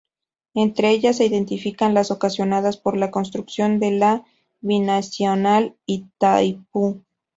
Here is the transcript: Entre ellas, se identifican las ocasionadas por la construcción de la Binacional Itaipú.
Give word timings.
Entre 0.55 0.89
ellas, 0.89 1.17
se 1.17 1.27
identifican 1.27 1.93
las 1.93 2.09
ocasionadas 2.09 2.75
por 2.75 2.97
la 2.97 3.11
construcción 3.11 3.79
de 3.79 3.91
la 3.91 4.23
Binacional 4.59 5.75
Itaipú. 5.85 7.03